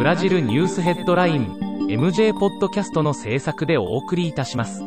[0.00, 1.58] ブラジルニュースヘッドライン
[1.90, 4.82] MJ ポッドキャストの制作でお送りいたします。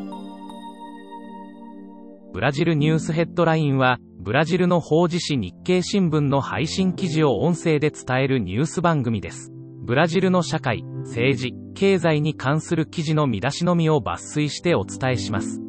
[2.34, 9.52] ブラジルニュースヘッドラインはブラジルの法事紙日経新聞の配信記事を音声で伝えるニュース番組です。
[9.84, 15.62] ブラジルの社会政治経済に関する記事の見出しのみを抜粋してお伝えします。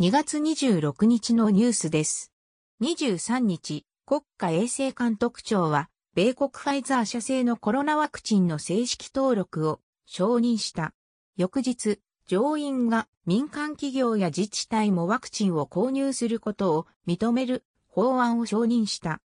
[0.00, 2.32] 2月26日のニュースです。
[2.80, 10.94] 23日、国家衛生監督庁は、米国ファイザー社製のコロナワクチンの正式登録を承認した。
[11.36, 19.22] 翌日、上院が民間企業や自治体もワクチンを購入することを認める法案を承認した。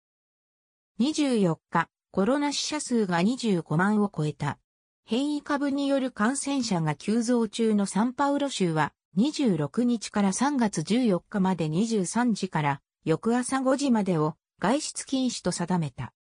[0.98, 4.58] 24日、コロナ死者数が25万を超えた。
[5.04, 16.14] 変異株による感染者が急増中のサンパウロ州は26日から3月14日まで23時から翌朝5時までを外出禁止と定めた。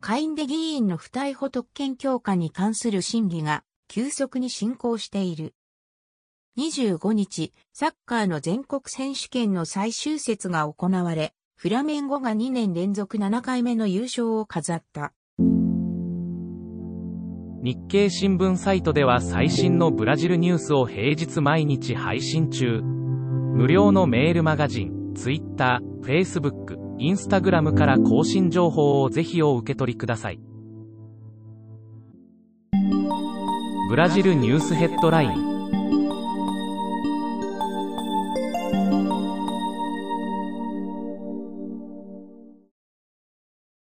[0.00, 5.54] 下院で議員の不逮捕特権強化に関する審議が急速に進行している。
[6.58, 15.12] 25日、サッカーの全国選手権の最終節が行われ、フラメンゴが2年連続7回目の優勝を飾った。
[17.62, 22.82] 日経新聞サイトでは最新のブラジルニュースを平日毎日配信中。
[22.82, 30.40] 無料のメールマガジン、Twitter、Facebook、Instagram から更新情報をぜひお受け取りください。
[33.88, 35.53] ブラジルニュースヘッドライン